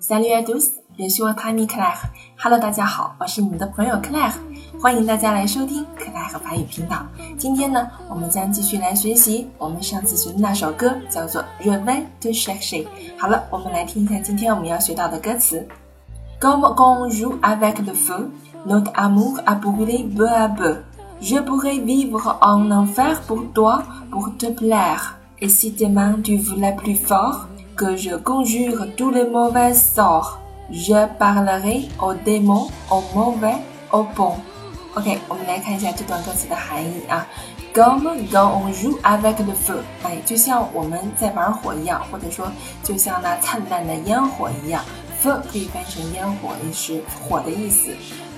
[0.00, 2.10] Salut à tous, je suis votre ami Claire.
[2.36, 4.34] Hello，大家好，我是你们的朋友 Claire，
[4.80, 7.06] 欢迎大家来收听 Claire 法语频道。
[7.38, 12.84] 今天呢，我们将继续来学习我们上次学的那首歌，叫做《Rêve de chercher》。
[13.18, 15.66] 好了，我们来听一下今天我们要学到的歌词。
[16.40, 18.30] Comme quand on joue avec le feu,
[18.66, 20.76] notre amour a brûlé peu à peu.
[21.20, 25.16] Je pourrais vivre en enfer pour toi, pour te plaire.
[25.40, 27.46] Et si demain tu voulais plus fort,
[27.78, 30.38] que je conjure tous les mauvais sorts,
[30.70, 33.56] je parlerai aux démons, aux mauvais,
[33.92, 34.36] aux bons.
[34.94, 37.26] OK，我们来看一下这段歌词的含义啊。
[37.74, 42.46] Comme quand on joue avec le feu，哎，就像我们在玩火一样，或者说
[42.84, 44.84] 就像那灿烂的烟火一样。
[45.20, 47.90] feu 可以翻译成烟火，也是火的意思。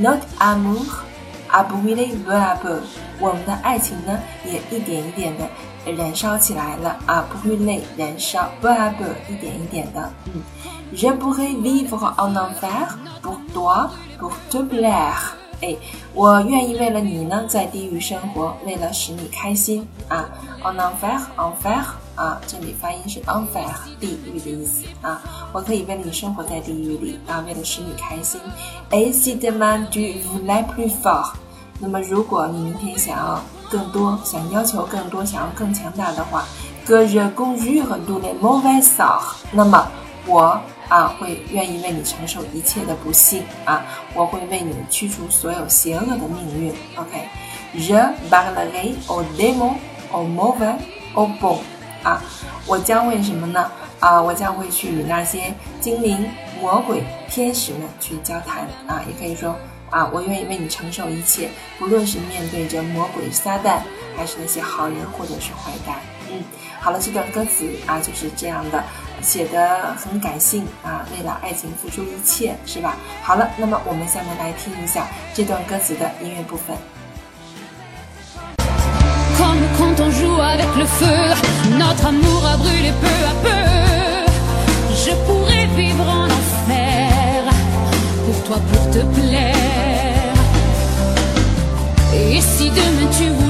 [0.00, 0.86] Notre amour
[1.51, 2.09] A brûlé
[2.61, 2.79] peu
[3.19, 5.47] 我们的爱情呢也一点一点的
[5.91, 10.11] 燃烧起来了啊，brûler 燃烧，peu à peu 一点一点的。
[10.25, 10.41] 嗯
[10.93, 15.38] ，Je pourrais vivre en enfer pour toi, pour te plaire。
[15.61, 15.75] 哎，
[16.13, 20.29] 我愿意为了你呢，在地狱生活，为了使你开心啊。
[20.61, 21.83] On enfer, enfer
[22.15, 23.65] 啊，这里发音是 enfer，
[23.99, 25.21] 地狱的意思啊。
[25.53, 28.39] 我可以为了你生活在地狱里啊，为了使你开心。
[28.91, 31.31] Et si demain tu voulais plus fort，
[31.79, 36.45] 那么如果你明天想要更多，想要求更多，想要更强大的话
[36.85, 39.87] ，que je conjure tous les mauvais sorts，那么
[40.29, 40.61] 我。
[40.89, 43.85] 啊，会愿意为你承受一切的不幸啊！
[44.15, 46.73] 我会为你驱除所有邪恶的命运。
[46.95, 47.93] OK，Je
[48.27, 49.75] parlerai aux démons,
[50.11, 50.73] aux mauvais,
[51.13, 51.59] aux bons。
[52.01, 52.19] 啊，
[52.65, 53.69] 我将会什么呢？
[53.99, 56.27] 啊，我将会去与那些精灵、
[56.59, 58.67] 魔鬼、天使们去交谈。
[58.87, 59.55] 啊，也可以说
[59.89, 63.79] 啊，我愿意为你承受一切，不论是面对着魔鬼撒旦，
[64.15, 65.95] 还是那些好人或者是坏蛋。
[66.31, 66.43] 嗯，
[66.79, 68.83] 好了，这段歌词啊，就是这样的，
[69.21, 72.97] 写的很感性啊，为了爱情付出一切，是吧？
[73.23, 76.77] 好了，那么我们下面来听一下这段歌词的音乐部分。
[92.75, 93.48] 根本去无。